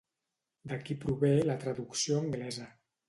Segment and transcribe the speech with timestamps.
[0.71, 2.67] D'aquí prové la traducció anglesa.